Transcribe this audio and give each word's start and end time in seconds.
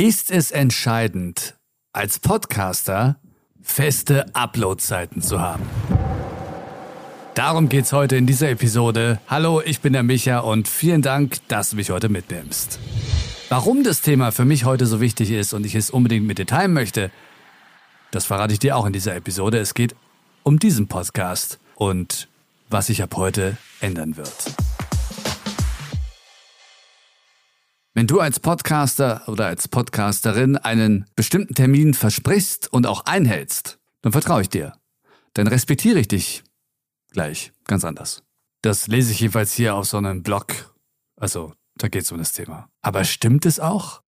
Ist 0.00 0.30
es 0.30 0.52
entscheidend, 0.52 1.56
als 1.92 2.20
Podcaster 2.20 3.16
feste 3.60 4.32
Uploadzeiten 4.32 5.22
zu 5.22 5.40
haben? 5.40 5.64
Darum 7.34 7.68
geht's 7.68 7.92
heute 7.92 8.14
in 8.14 8.24
dieser 8.24 8.48
Episode. 8.48 9.18
Hallo, 9.26 9.60
ich 9.60 9.80
bin 9.80 9.94
der 9.94 10.04
Micha 10.04 10.38
und 10.38 10.68
vielen 10.68 11.02
Dank, 11.02 11.38
dass 11.48 11.70
du 11.70 11.76
mich 11.76 11.90
heute 11.90 12.08
mitnimmst. 12.08 12.78
Warum 13.48 13.82
das 13.82 14.00
Thema 14.00 14.30
für 14.30 14.44
mich 14.44 14.64
heute 14.64 14.86
so 14.86 15.00
wichtig 15.00 15.32
ist 15.32 15.52
und 15.52 15.66
ich 15.66 15.74
es 15.74 15.90
unbedingt 15.90 16.28
mit 16.28 16.38
dir 16.38 16.46
teilen 16.46 16.72
möchte, 16.72 17.10
das 18.12 18.24
verrate 18.24 18.52
ich 18.52 18.60
dir 18.60 18.76
auch 18.76 18.86
in 18.86 18.92
dieser 18.92 19.16
Episode. 19.16 19.58
Es 19.58 19.74
geht 19.74 19.96
um 20.44 20.60
diesen 20.60 20.86
Podcast 20.86 21.58
und 21.74 22.28
was 22.70 22.86
sich 22.86 23.02
ab 23.02 23.16
heute 23.16 23.56
ändern 23.80 24.16
wird. 24.16 24.54
Wenn 27.98 28.06
du 28.06 28.20
als 28.20 28.38
Podcaster 28.38 29.22
oder 29.26 29.46
als 29.46 29.66
Podcasterin 29.66 30.56
einen 30.56 31.06
bestimmten 31.16 31.56
Termin 31.56 31.94
versprichst 31.94 32.72
und 32.72 32.86
auch 32.86 33.06
einhältst, 33.06 33.80
dann 34.02 34.12
vertraue 34.12 34.42
ich 34.42 34.48
dir. 34.48 34.74
Dann 35.34 35.48
respektiere 35.48 35.98
ich 35.98 36.06
dich 36.06 36.44
gleich 37.10 37.50
ganz 37.64 37.84
anders. 37.84 38.22
Das 38.62 38.86
lese 38.86 39.10
ich 39.10 39.18
jedenfalls 39.18 39.52
hier 39.52 39.74
auf 39.74 39.86
so 39.86 39.96
einem 39.96 40.22
Blog. 40.22 40.72
Also, 41.16 41.54
da 41.76 41.88
geht 41.88 42.02
es 42.02 42.12
um 42.12 42.18
das 42.18 42.30
Thema. 42.30 42.68
Aber 42.82 43.02
stimmt 43.02 43.44
es 43.46 43.58
auch? 43.58 44.00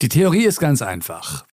Die 0.00 0.08
Theorie 0.08 0.46
ist 0.46 0.58
ganz 0.58 0.80
einfach. 0.80 1.44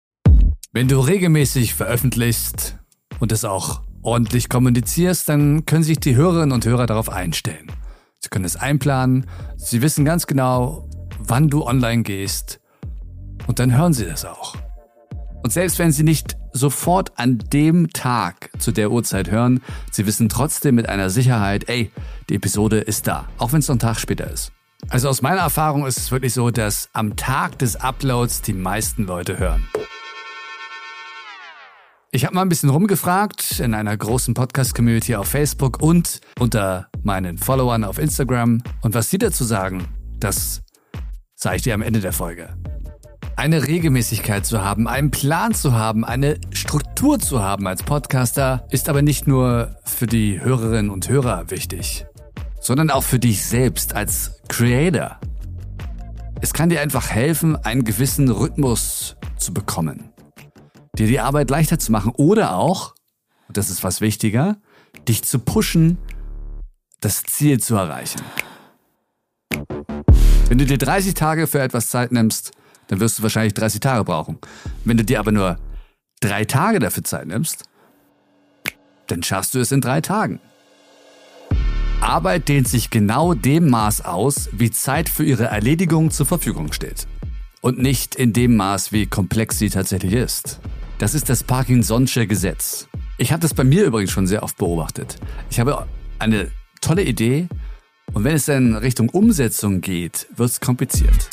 Wenn 0.72 0.88
du 0.88 0.98
regelmäßig 0.98 1.74
veröffentlichst 1.74 2.78
und 3.20 3.32
es 3.32 3.44
auch 3.44 3.82
ordentlich 4.00 4.48
kommunizierst, 4.48 5.28
dann 5.28 5.66
können 5.66 5.84
sich 5.84 6.00
die 6.00 6.16
Hörerinnen 6.16 6.52
und 6.52 6.64
Hörer 6.64 6.86
darauf 6.86 7.10
einstellen. 7.10 7.70
Sie 8.24 8.30
können 8.30 8.46
es 8.46 8.56
einplanen. 8.56 9.26
Sie 9.56 9.82
wissen 9.82 10.06
ganz 10.06 10.26
genau, 10.26 10.88
wann 11.18 11.50
du 11.50 11.62
online 11.62 12.02
gehst. 12.02 12.58
Und 13.46 13.58
dann 13.58 13.76
hören 13.76 13.92
Sie 13.92 14.06
das 14.06 14.24
auch. 14.24 14.56
Und 15.42 15.52
selbst 15.52 15.78
wenn 15.78 15.92
Sie 15.92 16.04
nicht 16.04 16.38
sofort 16.54 17.18
an 17.18 17.38
dem 17.52 17.90
Tag 17.92 18.48
zu 18.58 18.72
der 18.72 18.90
Uhrzeit 18.90 19.30
hören, 19.30 19.60
Sie 19.92 20.06
wissen 20.06 20.30
trotzdem 20.30 20.74
mit 20.74 20.88
einer 20.88 21.10
Sicherheit, 21.10 21.68
ey, 21.68 21.90
die 22.30 22.36
Episode 22.36 22.78
ist 22.78 23.06
da, 23.06 23.28
auch 23.36 23.52
wenn 23.52 23.58
es 23.58 23.68
noch 23.68 23.74
einen 23.74 23.80
Tag 23.80 24.00
später 24.00 24.30
ist. 24.30 24.52
Also 24.88 25.10
aus 25.10 25.20
meiner 25.20 25.42
Erfahrung 25.42 25.86
ist 25.86 25.98
es 25.98 26.10
wirklich 26.10 26.32
so, 26.32 26.50
dass 26.50 26.88
am 26.94 27.16
Tag 27.16 27.58
des 27.58 27.76
Uploads 27.76 28.40
die 28.40 28.54
meisten 28.54 29.04
Leute 29.04 29.38
hören. 29.38 29.68
Ich 32.10 32.24
habe 32.24 32.36
mal 32.36 32.42
ein 32.42 32.48
bisschen 32.48 32.70
rumgefragt 32.70 33.60
in 33.60 33.74
einer 33.74 33.94
großen 33.94 34.32
Podcast-Community 34.32 35.16
auf 35.16 35.26
Facebook 35.26 35.82
und 35.82 36.20
unter 36.38 36.88
meinen 37.04 37.38
Followern 37.38 37.84
auf 37.84 37.98
Instagram. 37.98 38.62
Und 38.82 38.94
was 38.94 39.10
sie 39.10 39.18
dazu 39.18 39.44
sagen, 39.44 39.86
das 40.18 40.62
sage 41.34 41.56
ich 41.56 41.62
dir 41.62 41.74
am 41.74 41.82
Ende 41.82 42.00
der 42.00 42.12
Folge. 42.12 42.56
Eine 43.36 43.66
Regelmäßigkeit 43.66 44.46
zu 44.46 44.62
haben, 44.62 44.86
einen 44.86 45.10
Plan 45.10 45.54
zu 45.54 45.72
haben, 45.72 46.04
eine 46.04 46.38
Struktur 46.50 47.18
zu 47.18 47.42
haben 47.42 47.66
als 47.66 47.82
Podcaster 47.82 48.66
ist 48.70 48.88
aber 48.88 49.02
nicht 49.02 49.26
nur 49.26 49.76
für 49.84 50.06
die 50.06 50.40
Hörerinnen 50.40 50.90
und 50.90 51.08
Hörer 51.08 51.50
wichtig, 51.50 52.06
sondern 52.60 52.90
auch 52.90 53.02
für 53.02 53.18
dich 53.18 53.44
selbst 53.44 53.94
als 53.94 54.40
Creator. 54.48 55.18
Es 56.40 56.52
kann 56.52 56.68
dir 56.68 56.80
einfach 56.80 57.10
helfen, 57.10 57.56
einen 57.56 57.84
gewissen 57.84 58.30
Rhythmus 58.30 59.16
zu 59.36 59.52
bekommen 59.52 60.14
dir 60.98 61.06
die 61.06 61.20
Arbeit 61.20 61.50
leichter 61.50 61.78
zu 61.78 61.92
machen 61.92 62.12
oder 62.16 62.56
auch, 62.56 62.94
und 63.48 63.56
das 63.56 63.70
ist 63.70 63.84
was 63.84 64.00
wichtiger, 64.00 64.56
dich 65.08 65.22
zu 65.24 65.38
pushen, 65.38 65.98
das 67.04 67.22
Ziel 67.22 67.60
zu 67.60 67.76
erreichen. 67.76 68.22
Wenn 70.48 70.58
du 70.58 70.64
dir 70.64 70.78
30 70.78 71.14
Tage 71.14 71.46
für 71.46 71.60
etwas 71.60 71.88
Zeit 71.88 72.12
nimmst, 72.12 72.52
dann 72.88 73.00
wirst 73.00 73.18
du 73.18 73.22
wahrscheinlich 73.22 73.54
30 73.54 73.80
Tage 73.80 74.04
brauchen. 74.04 74.38
Wenn 74.84 74.96
du 74.96 75.04
dir 75.04 75.20
aber 75.20 75.32
nur 75.32 75.58
drei 76.20 76.44
Tage 76.44 76.78
dafür 76.78 77.04
Zeit 77.04 77.26
nimmst, 77.26 77.64
dann 79.06 79.22
schaffst 79.22 79.54
du 79.54 79.58
es 79.58 79.70
in 79.72 79.80
drei 79.80 80.00
Tagen. 80.00 80.40
Arbeit 82.00 82.48
dehnt 82.48 82.68
sich 82.68 82.90
genau 82.90 83.34
dem 83.34 83.68
Maß 83.70 84.02
aus, 84.04 84.48
wie 84.52 84.70
Zeit 84.70 85.08
für 85.08 85.24
ihre 85.24 85.44
Erledigung 85.44 86.10
zur 86.10 86.26
Verfügung 86.26 86.72
steht. 86.72 87.06
Und 87.60 87.78
nicht 87.78 88.14
in 88.14 88.32
dem 88.32 88.56
Maß, 88.56 88.92
wie 88.92 89.06
komplex 89.06 89.58
sie 89.58 89.70
tatsächlich 89.70 90.12
ist. 90.12 90.60
Das 90.98 91.14
ist 91.14 91.28
das 91.28 91.46
Parkinson'sche 91.46 92.26
Gesetz. 92.26 92.88
Ich 93.16 93.32
habe 93.32 93.40
das 93.40 93.54
bei 93.54 93.64
mir 93.64 93.84
übrigens 93.84 94.10
schon 94.10 94.26
sehr 94.26 94.42
oft 94.42 94.56
beobachtet. 94.58 95.16
Ich 95.50 95.60
habe 95.60 95.86
eine 96.18 96.50
tolle 96.84 97.02
Idee 97.02 97.48
und 98.12 98.24
wenn 98.24 98.36
es 98.36 98.46
dann 98.46 98.76
Richtung 98.76 99.08
Umsetzung 99.08 99.80
geht, 99.80 100.26
wird 100.36 100.50
es 100.50 100.60
kompliziert. 100.60 101.30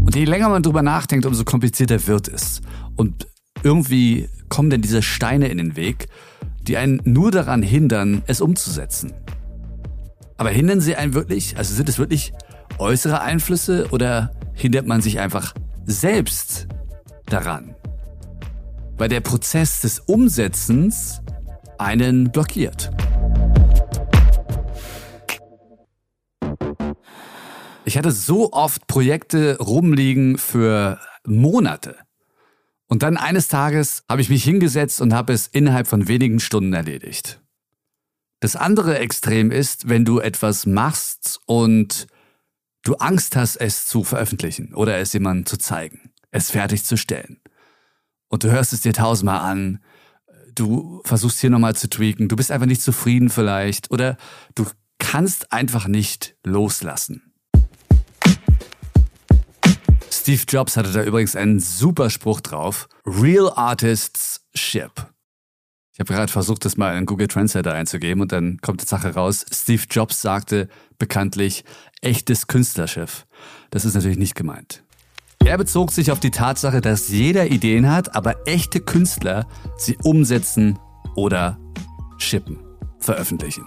Und 0.00 0.14
je 0.14 0.24
länger 0.24 0.48
man 0.48 0.62
drüber 0.62 0.82
nachdenkt, 0.82 1.26
umso 1.26 1.44
komplizierter 1.44 2.06
wird 2.06 2.28
es. 2.28 2.60
Und 2.96 3.28
irgendwie 3.62 4.28
kommen 4.48 4.70
dann 4.70 4.82
diese 4.82 5.02
Steine 5.02 5.48
in 5.48 5.58
den 5.58 5.76
Weg, 5.76 6.08
die 6.62 6.76
einen 6.76 7.00
nur 7.04 7.30
daran 7.30 7.62
hindern, 7.62 8.22
es 8.26 8.40
umzusetzen. 8.40 9.12
Aber 10.36 10.50
hindern 10.50 10.80
sie 10.80 10.96
einen 10.96 11.14
wirklich? 11.14 11.56
Also 11.56 11.74
sind 11.74 11.88
es 11.88 11.98
wirklich 11.98 12.32
äußere 12.78 13.20
Einflüsse 13.20 13.88
oder 13.90 14.32
hindert 14.54 14.86
man 14.86 15.00
sich 15.00 15.20
einfach 15.20 15.54
selbst 15.86 16.66
daran? 17.26 17.74
weil 19.02 19.08
der 19.08 19.20
Prozess 19.20 19.80
des 19.80 19.98
Umsetzens 19.98 21.22
einen 21.76 22.30
blockiert. 22.30 22.92
Ich 27.92 27.98
hatte 27.98 28.10
so 28.10 28.54
oft 28.54 28.86
Projekte 28.86 29.58
rumliegen 29.58 30.38
für 30.38 30.98
Monate. 31.26 31.98
Und 32.86 33.02
dann 33.02 33.18
eines 33.18 33.48
Tages 33.48 34.02
habe 34.08 34.22
ich 34.22 34.30
mich 34.30 34.42
hingesetzt 34.44 35.02
und 35.02 35.12
habe 35.12 35.34
es 35.34 35.46
innerhalb 35.46 35.86
von 35.86 36.08
wenigen 36.08 36.40
Stunden 36.40 36.72
erledigt. 36.72 37.42
Das 38.40 38.56
andere 38.56 38.98
Extrem 38.98 39.50
ist, 39.50 39.90
wenn 39.90 40.06
du 40.06 40.20
etwas 40.20 40.64
machst 40.64 41.40
und 41.44 42.06
du 42.82 42.94
Angst 42.94 43.36
hast, 43.36 43.56
es 43.56 43.86
zu 43.86 44.04
veröffentlichen 44.04 44.72
oder 44.72 44.96
es 44.96 45.12
jemandem 45.12 45.44
zu 45.44 45.58
zeigen, 45.58 46.14
es 46.30 46.50
fertigzustellen 46.50 47.42
und 48.28 48.42
du 48.42 48.50
hörst 48.50 48.72
es 48.72 48.80
dir 48.80 48.94
tausendmal 48.94 49.40
an, 49.40 49.84
du 50.54 51.02
versuchst 51.04 51.42
hier 51.42 51.50
nochmal 51.50 51.76
zu 51.76 51.90
tweaken, 51.90 52.28
du 52.28 52.36
bist 52.36 52.52
einfach 52.52 52.64
nicht 52.64 52.80
zufrieden 52.80 53.28
vielleicht 53.28 53.90
oder 53.90 54.16
du 54.54 54.64
kannst 54.98 55.52
einfach 55.52 55.88
nicht 55.88 56.36
loslassen. 56.42 57.31
Steve 60.22 60.42
Jobs 60.46 60.76
hatte 60.76 60.92
da 60.92 61.02
übrigens 61.02 61.34
einen 61.34 61.58
super 61.58 62.08
Spruch 62.08 62.40
drauf. 62.40 62.88
Real 63.04 63.50
Artists 63.56 64.46
Ship. 64.54 64.92
Ich 65.92 65.98
habe 65.98 66.14
gerade 66.14 66.30
versucht, 66.30 66.64
das 66.64 66.76
mal 66.76 66.96
in 66.96 67.06
Google 67.06 67.26
Translator 67.26 67.72
einzugeben 67.72 68.22
und 68.22 68.30
dann 68.30 68.58
kommt 68.58 68.82
die 68.82 68.86
Sache 68.86 69.14
raus. 69.14 69.44
Steve 69.52 69.82
Jobs 69.90 70.22
sagte 70.22 70.68
bekanntlich 70.96 71.64
echtes 72.02 72.46
Künstlerschiff. 72.46 73.26
Das 73.70 73.84
ist 73.84 73.94
natürlich 73.94 74.16
nicht 74.16 74.36
gemeint. 74.36 74.84
Er 75.44 75.58
bezog 75.58 75.90
sich 75.90 76.12
auf 76.12 76.20
die 76.20 76.30
Tatsache, 76.30 76.80
dass 76.80 77.08
jeder 77.08 77.48
Ideen 77.48 77.90
hat, 77.90 78.14
aber 78.14 78.46
echte 78.46 78.78
Künstler 78.78 79.48
sie 79.76 79.96
umsetzen 80.04 80.78
oder 81.16 81.58
shippen, 82.18 82.60
veröffentlichen. 83.00 83.64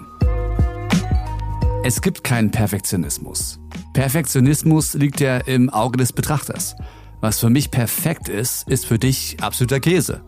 Es 1.84 2.02
gibt 2.02 2.24
keinen 2.24 2.50
Perfektionismus. 2.50 3.60
Perfektionismus 3.96 4.94
liegt 4.94 5.22
ja 5.22 5.38
im 5.38 5.70
Auge 5.70 5.96
des 5.98 6.12
Betrachters. 6.12 6.76
Was 7.22 7.40
für 7.40 7.50
mich 7.50 7.72
perfekt 7.72 8.28
ist, 8.28 8.68
ist 8.68 8.86
für 8.86 9.00
dich 9.00 9.38
absoluter 9.40 9.80
Käse. 9.80 10.22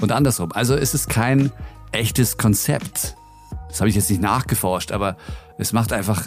Und 0.00 0.10
andersrum. 0.10 0.50
Also 0.50 0.74
ist 0.74 0.94
es 0.94 1.06
kein 1.06 1.52
echtes 1.92 2.38
Konzept. 2.38 3.14
Das 3.68 3.78
habe 3.78 3.88
ich 3.88 3.94
jetzt 3.94 4.10
nicht 4.10 4.20
nachgeforscht, 4.20 4.90
aber 4.90 5.16
es 5.58 5.72
macht 5.72 5.92
einfach 5.92 6.26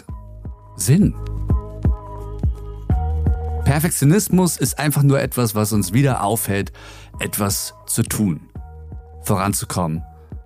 Sinn. 0.76 1.14
Perfektionismus 3.66 4.56
ist 4.56 4.78
einfach 4.78 5.02
nur 5.02 5.20
etwas, 5.20 5.54
was 5.54 5.74
uns 5.74 5.92
wieder 5.92 6.24
aufhält, 6.24 6.72
etwas 7.18 7.74
zu 7.86 8.02
tun, 8.02 8.48
voranzukommen, 9.24 10.04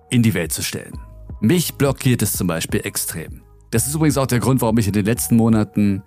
in 0.09 0.23
die 0.23 0.33
Welt 0.33 0.51
zu 0.51 0.61
stellen. 0.61 0.99
Mich 1.39 1.75
blockiert 1.75 2.21
es 2.21 2.33
zum 2.33 2.47
Beispiel 2.47 2.81
extrem. 2.83 3.43
Das 3.71 3.87
ist 3.87 3.95
übrigens 3.95 4.17
auch 4.17 4.27
der 4.27 4.41
Grund, 4.41 4.59
warum 4.59 4.77
ich 4.77 4.87
in 4.87 4.93
den 4.93 5.05
letzten 5.05 5.37
Monaten 5.37 6.03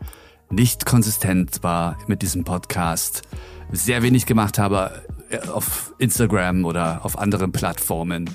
nicht 0.51 0.87
konsistent 0.87 1.63
war 1.63 1.99
mit 2.07 2.23
diesem 2.23 2.45
Podcast, 2.45 3.23
sehr 3.73 4.03
wenig 4.03 4.27
gemacht 4.27 4.59
habe 4.59 5.03
äh, 5.31 5.39
auf 5.49 5.95
Instagram 5.99 6.65
oder 6.65 7.05
auf 7.05 7.19
anderen 7.19 7.53
Plattformen. 7.53 8.31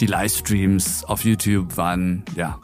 Die 0.00 0.06
Livestreams 0.06 1.04
auf 1.04 1.24
YouTube 1.24 1.76
waren, 1.76 2.24
ja, 2.34 2.58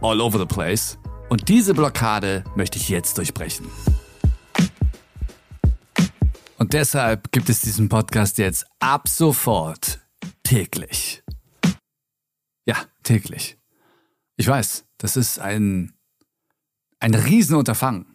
all 0.00 0.20
over 0.20 0.38
the 0.38 0.46
place. 0.46 0.98
Und 1.28 1.48
diese 1.48 1.74
Blockade 1.74 2.44
möchte 2.56 2.78
ich 2.78 2.88
jetzt 2.88 3.18
durchbrechen. 3.18 3.66
Und 6.58 6.74
deshalb 6.74 7.32
gibt 7.32 7.48
es 7.48 7.60
diesen 7.60 7.88
Podcast 7.88 8.36
jetzt 8.38 8.66
ab 8.80 9.08
sofort 9.08 10.00
täglich. 10.42 11.22
Ja, 12.66 12.76
täglich. 13.02 13.58
Ich 14.36 14.46
weiß, 14.46 14.84
das 14.98 15.16
ist 15.16 15.38
ein, 15.38 15.94
ein 16.98 17.14
Riesenunterfangen. 17.14 18.09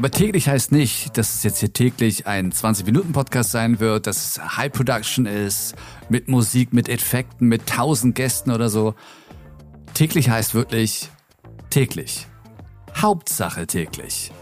Aber 0.00 0.10
täglich 0.10 0.48
heißt 0.48 0.72
nicht, 0.72 1.18
dass 1.18 1.34
es 1.34 1.42
jetzt 1.42 1.58
hier 1.58 1.74
täglich 1.74 2.26
ein 2.26 2.52
20-Minuten-Podcast 2.52 3.50
sein 3.50 3.80
wird, 3.80 4.06
dass 4.06 4.38
es 4.38 4.56
High 4.56 4.72
Production 4.72 5.26
ist, 5.26 5.74
mit 6.08 6.26
Musik, 6.26 6.72
mit 6.72 6.88
Effekten, 6.88 7.48
mit 7.48 7.66
tausend 7.66 8.14
Gästen 8.14 8.50
oder 8.50 8.70
so. 8.70 8.94
Täglich 9.92 10.30
heißt 10.30 10.54
wirklich 10.54 11.10
täglich. 11.68 12.28
Hauptsache 12.96 13.66
täglich. 13.66 14.32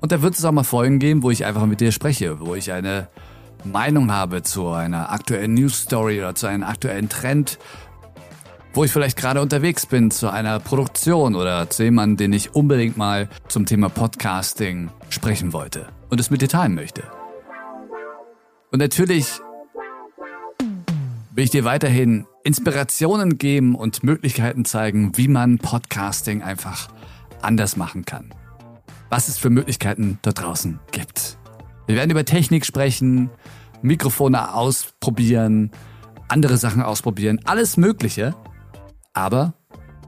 Und 0.00 0.10
da 0.10 0.22
wird 0.22 0.38
es 0.38 0.44
auch 0.46 0.52
mal 0.52 0.64
Folgen 0.64 1.00
geben, 1.00 1.22
wo 1.22 1.30
ich 1.30 1.44
einfach 1.44 1.66
mit 1.66 1.82
dir 1.82 1.92
spreche, 1.92 2.40
wo 2.40 2.54
ich 2.54 2.72
eine 2.72 3.08
Meinung 3.64 4.10
habe 4.10 4.42
zu 4.42 4.70
einer 4.70 5.12
aktuellen 5.12 5.52
News 5.52 5.82
Story 5.82 6.20
oder 6.20 6.34
zu 6.34 6.46
einem 6.46 6.62
aktuellen 6.62 7.10
Trend 7.10 7.58
wo 8.74 8.84
ich 8.84 8.90
vielleicht 8.90 9.18
gerade 9.18 9.40
unterwegs 9.42 9.86
bin 9.86 10.10
zu 10.10 10.30
einer 10.30 10.58
Produktion 10.58 11.34
oder 11.34 11.68
zu 11.68 11.84
jemandem, 11.84 12.16
den 12.16 12.32
ich 12.32 12.54
unbedingt 12.54 12.96
mal 12.96 13.28
zum 13.48 13.66
Thema 13.66 13.88
Podcasting 13.88 14.90
sprechen 15.10 15.52
wollte 15.52 15.88
und 16.08 16.20
es 16.20 16.30
mit 16.30 16.40
dir 16.40 16.48
teilen 16.48 16.74
möchte. 16.74 17.02
Und 18.70 18.78
natürlich 18.78 19.40
will 21.34 21.44
ich 21.44 21.50
dir 21.50 21.64
weiterhin 21.64 22.26
Inspirationen 22.44 23.38
geben 23.38 23.74
und 23.74 24.02
Möglichkeiten 24.02 24.64
zeigen, 24.64 25.16
wie 25.16 25.28
man 25.28 25.58
Podcasting 25.58 26.42
einfach 26.42 26.88
anders 27.42 27.76
machen 27.76 28.04
kann. 28.04 28.32
Was 29.10 29.28
es 29.28 29.38
für 29.38 29.50
Möglichkeiten 29.50 30.18
dort 30.22 30.40
draußen 30.40 30.78
gibt. 30.90 31.36
Wir 31.86 31.96
werden 31.96 32.10
über 32.10 32.24
Technik 32.24 32.64
sprechen, 32.64 33.28
Mikrofone 33.82 34.54
ausprobieren, 34.54 35.70
andere 36.28 36.56
Sachen 36.56 36.82
ausprobieren, 36.82 37.40
alles 37.44 37.76
Mögliche. 37.76 38.34
Aber 39.12 39.54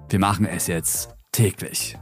wir 0.09 0.19
machen 0.19 0.47
es 0.47 0.67
jetzt 0.67 1.11
täglich. 1.33 1.97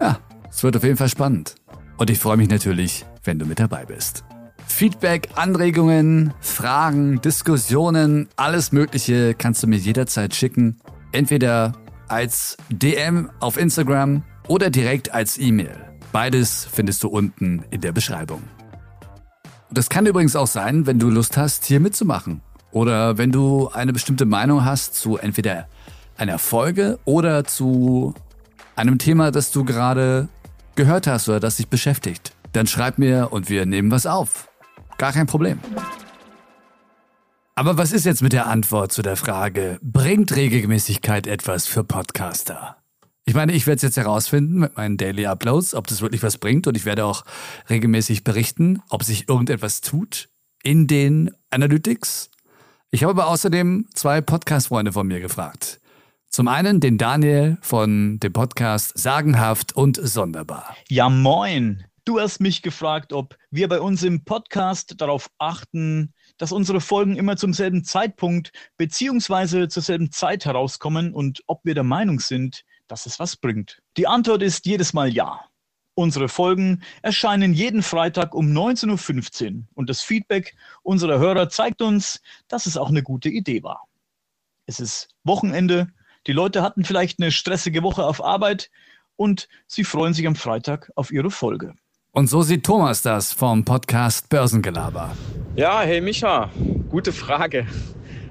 Ja, 0.00 0.18
es 0.48 0.62
wird 0.62 0.76
auf 0.76 0.84
jeden 0.84 0.96
Fall 0.96 1.08
spannend. 1.08 1.56
Und 1.96 2.10
ich 2.10 2.18
freue 2.18 2.36
mich 2.36 2.48
natürlich, 2.48 3.04
wenn 3.24 3.38
du 3.38 3.46
mit 3.46 3.58
dabei 3.58 3.84
bist. 3.84 4.24
Feedback, 4.66 5.28
Anregungen, 5.36 6.34
Fragen, 6.40 7.20
Diskussionen, 7.20 8.28
alles 8.36 8.72
Mögliche 8.72 9.34
kannst 9.34 9.62
du 9.62 9.66
mir 9.66 9.78
jederzeit 9.78 10.34
schicken. 10.34 10.78
Entweder 11.12 11.74
als 12.08 12.56
DM 12.70 13.30
auf 13.40 13.56
Instagram 13.56 14.24
oder 14.48 14.70
direkt 14.70 15.12
als 15.12 15.38
E-Mail. 15.38 15.74
Beides 16.12 16.68
findest 16.70 17.02
du 17.02 17.08
unten 17.08 17.64
in 17.70 17.80
der 17.80 17.92
Beschreibung. 17.92 18.42
das 19.70 19.88
kann 19.88 20.06
übrigens 20.06 20.36
auch 20.36 20.46
sein, 20.46 20.86
wenn 20.86 20.98
du 20.98 21.10
Lust 21.10 21.36
hast, 21.36 21.64
hier 21.64 21.80
mitzumachen. 21.80 22.40
Oder 22.70 23.18
wenn 23.18 23.32
du 23.32 23.68
eine 23.72 23.92
bestimmte 23.92 24.24
Meinung 24.24 24.64
hast 24.64 24.94
zu 24.94 25.16
entweder 25.16 25.68
einer 26.16 26.38
Folge 26.38 26.98
oder 27.04 27.44
zu 27.44 28.14
einem 28.76 28.98
Thema, 28.98 29.30
das 29.30 29.50
du 29.50 29.64
gerade 29.64 30.28
gehört 30.74 31.06
hast 31.06 31.28
oder 31.28 31.40
das 31.40 31.56
dich 31.56 31.68
beschäftigt, 31.68 32.32
dann 32.52 32.66
schreib 32.66 32.98
mir 32.98 33.28
und 33.30 33.48
wir 33.48 33.66
nehmen 33.66 33.90
was 33.90 34.06
auf. 34.06 34.48
Gar 34.98 35.12
kein 35.12 35.26
Problem. 35.26 35.58
Aber 37.56 37.78
was 37.78 37.92
ist 37.92 38.04
jetzt 38.04 38.22
mit 38.22 38.32
der 38.32 38.46
Antwort 38.46 38.92
zu 38.92 39.02
der 39.02 39.16
Frage, 39.16 39.78
bringt 39.80 40.34
Regelmäßigkeit 40.34 41.26
etwas 41.26 41.66
für 41.66 41.84
Podcaster? 41.84 42.76
Ich 43.26 43.34
meine, 43.34 43.52
ich 43.52 43.66
werde 43.66 43.76
es 43.76 43.82
jetzt 43.82 43.96
herausfinden 43.96 44.58
mit 44.58 44.76
meinen 44.76 44.96
Daily 44.96 45.26
Uploads, 45.26 45.74
ob 45.74 45.86
das 45.86 46.02
wirklich 46.02 46.22
was 46.22 46.36
bringt 46.36 46.66
und 46.66 46.76
ich 46.76 46.84
werde 46.84 47.04
auch 47.04 47.24
regelmäßig 47.70 48.24
berichten, 48.24 48.82
ob 48.90 49.02
sich 49.04 49.28
irgendetwas 49.28 49.80
tut 49.80 50.28
in 50.62 50.86
den 50.86 51.30
Analytics. 51.50 52.30
Ich 52.90 53.02
habe 53.02 53.12
aber 53.12 53.28
außerdem 53.28 53.86
zwei 53.94 54.20
Podcast-Freunde 54.20 54.92
von 54.92 55.06
mir 55.06 55.20
gefragt. 55.20 55.80
Zum 56.34 56.48
einen 56.48 56.80
den 56.80 56.98
Daniel 56.98 57.58
von 57.60 58.18
dem 58.18 58.32
Podcast 58.32 58.98
Sagenhaft 58.98 59.76
und 59.76 60.00
Sonderbar. 60.02 60.76
Ja, 60.88 61.08
moin. 61.08 61.84
Du 62.04 62.18
hast 62.18 62.40
mich 62.40 62.60
gefragt, 62.60 63.12
ob 63.12 63.38
wir 63.52 63.68
bei 63.68 63.80
uns 63.80 64.02
im 64.02 64.24
Podcast 64.24 65.00
darauf 65.00 65.30
achten, 65.38 66.12
dass 66.36 66.50
unsere 66.50 66.80
Folgen 66.80 67.14
immer 67.14 67.36
zum 67.36 67.52
selben 67.52 67.84
Zeitpunkt 67.84 68.50
beziehungsweise 68.76 69.68
zur 69.68 69.84
selben 69.84 70.10
Zeit 70.10 70.44
herauskommen 70.44 71.14
und 71.14 71.40
ob 71.46 71.60
wir 71.62 71.74
der 71.76 71.84
Meinung 71.84 72.18
sind, 72.18 72.64
dass 72.88 73.06
es 73.06 73.20
was 73.20 73.36
bringt. 73.36 73.80
Die 73.96 74.08
Antwort 74.08 74.42
ist 74.42 74.66
jedes 74.66 74.92
Mal 74.92 75.14
ja. 75.14 75.38
Unsere 75.94 76.28
Folgen 76.28 76.82
erscheinen 77.02 77.54
jeden 77.54 77.84
Freitag 77.84 78.34
um 78.34 78.46
19.15 78.46 79.54
Uhr 79.54 79.62
und 79.74 79.88
das 79.88 80.00
Feedback 80.00 80.56
unserer 80.82 81.20
Hörer 81.20 81.48
zeigt 81.48 81.80
uns, 81.80 82.20
dass 82.48 82.66
es 82.66 82.76
auch 82.76 82.88
eine 82.88 83.04
gute 83.04 83.28
Idee 83.28 83.62
war. 83.62 83.86
Es 84.66 84.80
ist 84.80 85.10
Wochenende 85.22 85.92
die 86.26 86.32
Leute 86.32 86.62
hatten 86.62 86.84
vielleicht 86.84 87.20
eine 87.20 87.30
stressige 87.30 87.82
Woche 87.82 88.04
auf 88.04 88.22
Arbeit 88.22 88.70
und 89.16 89.48
sie 89.66 89.84
freuen 89.84 90.14
sich 90.14 90.26
am 90.26 90.36
Freitag 90.36 90.90
auf 90.94 91.10
ihre 91.10 91.30
Folge. 91.30 91.74
Und 92.12 92.28
so 92.28 92.42
sieht 92.42 92.64
Thomas 92.64 93.02
das 93.02 93.32
vom 93.32 93.64
Podcast 93.64 94.28
Börsengelaber. 94.28 95.16
Ja, 95.56 95.82
hey 95.82 96.00
Micha, 96.00 96.50
gute 96.88 97.12
Frage. 97.12 97.66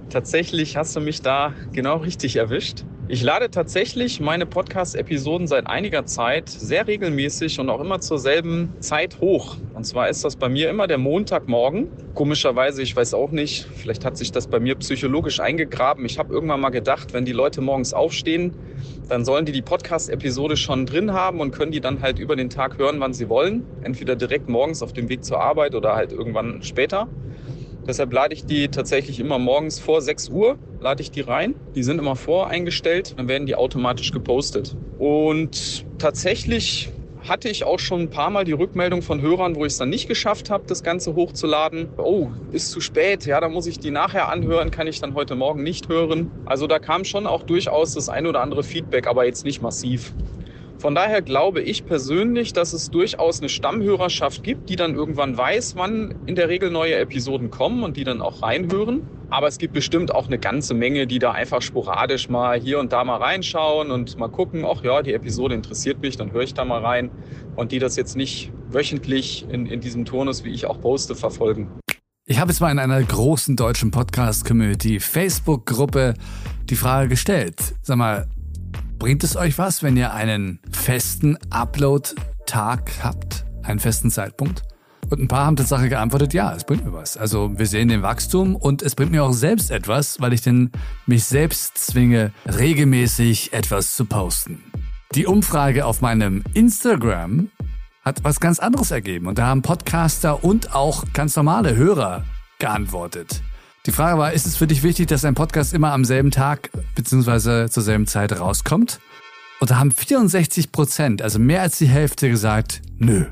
Tatsächlich 0.10 0.78
hast 0.78 0.96
du 0.96 1.02
mich 1.02 1.22
da 1.22 1.54
genau 1.72 1.98
richtig 1.98 2.36
erwischt. 2.36 2.86
Ich 3.06 3.22
lade 3.22 3.52
tatsächlich 3.52 4.22
meine 4.22 4.46
Podcast-Episoden 4.46 5.46
seit 5.46 5.68
einiger 5.68 6.06
Zeit 6.06 6.48
sehr 6.48 6.88
regelmäßig 6.88 7.60
und 7.60 7.70
auch 7.70 7.82
immer 7.82 8.00
zur 8.00 8.18
selben 8.18 8.78
Zeit 8.80 9.20
hoch. 9.20 9.58
Und 9.74 9.84
zwar 9.86 10.08
ist 10.08 10.24
das 10.24 10.38
bei 10.38 10.48
mir 10.48 10.70
immer 10.70 10.88
der 10.88 10.98
Montagmorgen. 10.98 11.92
Komischerweise, 12.14 12.82
ich 12.82 12.96
weiß 12.96 13.14
auch 13.14 13.32
nicht, 13.32 13.66
vielleicht 13.74 14.06
hat 14.06 14.16
sich 14.16 14.32
das 14.32 14.48
bei 14.48 14.62
mir 14.62 14.76
psychologisch 14.76 15.42
eingegraben. 15.42 16.06
Ich 16.06 16.18
habe 16.18 16.34
irgendwann 16.34 16.62
mal 16.62 16.70
gedacht, 16.70 17.14
wenn 17.14 17.26
die 17.26 17.34
Leute 17.34 17.60
morgens 17.60 17.94
aufstehen, 17.94 18.56
dann 19.10 19.26
sollen 19.26 19.46
die 19.46 19.52
die 19.52 19.62
Podcast-Episode 19.62 20.56
schon 20.56 20.86
drin 20.86 21.12
haben 21.12 21.42
und 21.42 21.52
können 21.52 21.74
die 21.74 21.82
dann 21.82 22.00
halt 22.02 22.20
über 22.20 22.38
den 22.38 22.50
Tag 22.50 22.78
hören, 22.78 23.02
wann 23.02 23.14
sie 23.14 23.28
wollen. 23.28 23.68
Entweder 23.82 24.16
direkt 24.16 24.48
morgens 24.48 24.82
auf 24.82 24.94
dem 24.94 25.10
Weg 25.10 25.26
zur 25.26 25.42
Arbeit 25.42 25.76
oder 25.76 25.94
halt 25.94 26.14
irgendwann 26.14 26.62
später. 26.62 27.10
Deshalb 27.86 28.14
lade 28.14 28.34
ich 28.34 28.46
die 28.46 28.70
tatsächlich 28.70 29.20
immer 29.20 29.40
morgens 29.40 29.80
vor 29.80 30.02
6 30.02 30.30
Uhr, 30.30 30.58
lade 30.80 31.02
ich 31.02 31.12
die 31.12 31.22
rein. 31.22 31.56
Die 31.76 31.84
sind 31.84 32.00
immer 32.00 32.16
voreingestellt, 32.16 33.14
dann 33.18 33.28
werden 33.28 33.46
die 33.46 33.56
automatisch 33.56 34.12
gepostet. 34.12 34.78
Und 34.98 35.86
tatsächlich 35.98 36.90
hatte 37.18 37.50
ich 37.50 37.64
auch 37.64 37.80
schon 37.80 38.02
ein 38.02 38.10
paar 38.10 38.30
Mal 38.30 38.44
die 38.46 38.52
Rückmeldung 38.52 39.02
von 39.02 39.22
Hörern, 39.22 39.56
wo 39.56 39.66
ich 39.66 39.74
es 39.74 39.78
dann 39.78 39.90
nicht 39.90 40.08
geschafft 40.08 40.50
habe, 40.50 40.66
das 40.68 40.84
Ganze 40.84 41.16
hochzuladen. 41.16 41.90
Oh, 41.98 42.32
ist 42.52 42.72
zu 42.72 42.82
spät, 42.82 43.26
ja, 43.26 43.40
da 43.40 43.50
muss 43.50 43.66
ich 43.66 43.80
die 43.80 43.92
nachher 43.92 44.30
anhören, 44.30 44.72
kann 44.72 44.88
ich 44.88 45.00
dann 45.00 45.14
heute 45.14 45.36
Morgen 45.36 45.64
nicht 45.64 45.88
hören. 45.90 46.32
Also 46.46 46.68
da 46.68 46.80
kam 46.80 47.06
schon 47.06 47.26
auch 47.28 47.44
durchaus 47.44 47.94
das 47.94 48.10
ein 48.10 48.28
oder 48.28 48.42
andere 48.42 48.64
Feedback, 48.64 49.08
aber 49.08 49.26
jetzt 49.26 49.46
nicht 49.46 49.62
massiv. 49.62 50.16
Von 50.84 50.96
daher 50.96 51.22
glaube 51.22 51.62
ich 51.62 51.86
persönlich, 51.86 52.52
dass 52.52 52.74
es 52.74 52.92
durchaus 52.92 53.40
eine 53.40 53.48
Stammhörerschaft 53.48 54.44
gibt, 54.44 54.70
die 54.70 54.76
dann 54.76 54.96
irgendwann 54.96 55.38
weiß, 55.38 55.78
wann 55.78 56.14
in 56.26 56.36
der 56.36 56.50
Regel 56.50 56.72
neue 56.72 56.96
Episoden 56.96 57.50
kommen 57.50 57.84
und 57.84 57.96
die 57.96 58.04
dann 58.04 58.22
auch 58.22 58.42
reinhören. 58.42 59.08
Aber 59.30 59.48
es 59.48 59.60
gibt 59.60 59.74
bestimmt 59.74 60.14
auch 60.14 60.28
eine 60.28 60.38
ganze 60.38 60.74
Menge, 60.74 61.08
die 61.08 61.20
da 61.20 61.32
einfach 61.32 61.62
sporadisch 61.62 62.28
mal 62.28 62.60
hier 62.60 62.80
und 62.80 62.92
da 62.92 63.06
mal 63.06 63.16
reinschauen 63.16 63.92
und 63.92 64.18
mal 64.18 64.28
gucken, 64.28 64.66
ach 64.66 64.84
ja, 64.84 65.02
die 65.02 65.14
Episode 65.14 65.56
interessiert 65.56 66.02
mich, 66.02 66.18
dann 66.18 66.34
höre 66.34 66.44
ich 66.44 66.54
da 66.54 66.66
mal 66.66 66.82
rein. 66.82 67.12
Und 67.56 67.72
die 67.72 67.80
das 67.80 67.96
jetzt 67.96 68.18
nicht 68.18 68.52
wöchentlich 68.68 69.46
in, 69.50 69.68
in 69.68 69.80
diesem 69.80 70.04
Turnus, 70.04 70.44
wie 70.44 70.52
ich 70.52 70.66
auch 70.66 70.82
poste, 70.82 71.16
verfolgen. 71.16 71.72
Ich 72.26 72.42
habe 72.42 72.52
jetzt 72.52 72.60
mal 72.60 72.72
in 72.72 72.80
einer 72.80 73.02
großen 73.02 73.56
deutschen 73.56 73.92
Podcast-Community, 73.92 75.00
Facebook-Gruppe, 75.00 76.16
die 76.70 76.76
Frage 76.76 77.08
gestellt. 77.08 77.56
Sag 77.82 77.96
mal, 77.96 78.28
Bringt 79.04 79.26
es 79.26 79.36
euch 79.36 79.58
was, 79.58 79.84
wenn 79.84 79.98
ihr 79.98 80.14
einen 80.14 80.62
festen 80.72 81.38
Upload-Tag 81.50 82.90
habt? 83.04 83.44
Einen 83.62 83.80
festen 83.82 84.10
Zeitpunkt? 84.10 84.64
Und 85.10 85.20
ein 85.20 85.28
paar 85.28 85.46
haben 85.46 85.58
tatsächlich 85.58 85.90
geantwortet, 85.90 86.34
ja, 86.34 86.56
es 86.56 86.64
bringt 86.64 86.86
mir 86.86 86.94
was. 86.94 87.18
Also 87.18 87.52
wir 87.60 87.66
sehen 87.66 87.90
den 87.90 88.02
Wachstum 88.02 88.56
und 88.56 88.82
es 88.82 88.96
bringt 88.96 89.12
mir 89.12 89.26
auch 89.26 89.34
selbst 89.34 89.72
etwas, 89.72 90.22
weil 90.22 90.32
ich 90.32 90.40
denn 90.40 90.72
mich 91.06 91.26
selbst 91.26 91.78
zwinge, 91.80 92.32
regelmäßig 92.46 93.52
etwas 93.52 93.94
zu 93.94 94.06
posten. 94.06 94.64
Die 95.16 95.26
Umfrage 95.26 95.86
auf 95.86 96.00
meinem 96.00 96.42
Instagram 96.54 97.50
hat 98.06 98.24
was 98.24 98.40
ganz 98.40 98.60
anderes 98.60 98.92
ergeben 98.92 99.28
und 99.28 99.38
da 99.38 99.48
haben 99.48 99.64
Podcaster 99.64 100.46
und 100.46 100.74
auch 100.74 101.04
ganz 101.12 101.36
normale 101.36 101.76
Hörer 101.76 102.24
geantwortet. 102.58 103.42
Die 103.86 103.92
Frage 103.92 104.18
war, 104.18 104.32
ist 104.32 104.46
es 104.46 104.56
für 104.56 104.66
dich 104.66 104.82
wichtig, 104.82 105.08
dass 105.08 105.26
ein 105.26 105.36
Podcast 105.36 105.74
immer 105.74 105.92
am 105.92 106.06
selben 106.06 106.32
Tag 106.32 106.70
bzw. 106.96 107.68
zur 107.68 107.84
selben 107.84 108.08
Zeit 108.08 108.40
rauskommt? 108.40 109.02
Und 109.60 109.72
da 109.72 109.78
haben 109.78 109.92
64 109.92 110.72
Prozent, 110.72 111.22
also 111.22 111.38
mehr 111.38 111.62
als 111.62 111.80
die 111.80 111.88
Hälfte 111.88 112.30
gesagt, 112.30 112.82
nö. 112.98 113.26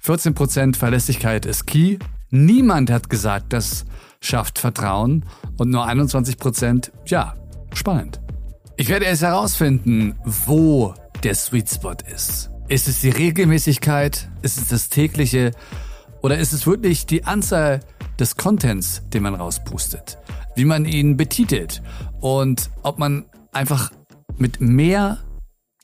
14 0.00 0.34
Prozent 0.34 0.76
Verlässlichkeit 0.76 1.46
ist 1.46 1.68
key. 1.68 1.98
Niemand 2.30 2.90
hat 2.90 3.10
gesagt, 3.10 3.52
das 3.52 3.84
schafft 4.20 4.58
Vertrauen. 4.58 5.24
Und 5.56 5.70
nur 5.70 5.86
21 5.86 6.36
Prozent, 6.38 6.90
ja, 7.06 7.36
spannend. 7.72 8.20
Ich 8.76 8.88
werde 8.88 9.04
erst 9.04 9.22
herausfinden, 9.22 10.18
wo 10.24 10.94
der 11.22 11.36
Sweet 11.36 11.70
Spot 11.70 11.96
ist. 12.12 12.50
Ist 12.66 12.88
es 12.88 13.02
die 13.02 13.10
Regelmäßigkeit? 13.10 14.28
Ist 14.42 14.58
es 14.58 14.66
das 14.66 14.88
tägliche? 14.88 15.52
Oder 16.22 16.38
ist 16.38 16.52
es 16.52 16.66
wirklich 16.66 17.06
die 17.06 17.22
Anzahl 17.22 17.80
des 18.18 18.36
Contents, 18.36 19.02
den 19.12 19.22
man 19.22 19.34
rauspustet, 19.34 20.18
wie 20.56 20.64
man 20.64 20.84
ihn 20.84 21.16
betitelt 21.16 21.82
und 22.20 22.70
ob 22.82 22.98
man 22.98 23.24
einfach 23.52 23.92
mit 24.36 24.60
mehr 24.60 25.18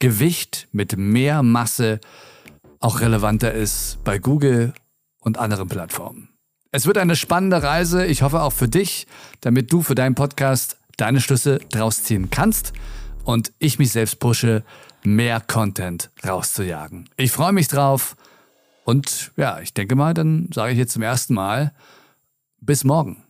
Gewicht, 0.01 0.69
mit 0.73 0.97
mehr 0.97 1.43
Masse 1.43 2.01
auch 2.81 3.01
relevanter 3.01 3.53
ist 3.53 4.03
bei 4.05 4.19
Google 4.19 4.75
und 5.21 5.39
anderen 5.39 5.69
Plattformen. 5.69 6.29
Es 6.71 6.87
wird 6.87 6.99
eine 6.99 7.17
spannende 7.17 7.63
Reise, 7.63 8.05
ich 8.05 8.23
hoffe 8.23 8.43
auch 8.43 8.53
für 8.53 8.69
dich, 8.69 9.07
damit 9.41 9.73
du 9.73 9.83
für 9.83 9.95
deinen 9.95 10.15
Podcast 10.15 10.77
deine 10.97 11.21
Schlüsse 11.21 11.59
draus 11.71 12.03
ziehen 12.03 12.31
kannst 12.31 12.73
und 13.25 13.53
ich 13.59 13.79
mich 13.79 13.93
selbst 13.93 14.19
pushe, 14.19 14.65
mehr 15.05 15.41
Content 15.41 16.11
rauszujagen. 16.27 17.09
Ich 17.17 17.33
freue 17.33 17.53
mich 17.53 17.69
drauf 17.69 18.17
und 18.85 19.33
ja, 19.37 19.61
ich 19.61 19.73
denke 19.73 19.95
mal, 19.95 20.15
dann 20.15 20.51
sage 20.53 20.73
ich 20.73 20.79
jetzt 20.79 20.93
zum 20.93 21.03
ersten 21.03 21.35
Mal, 21.35 21.73
bis 22.65 22.85
morgen. 22.85 23.24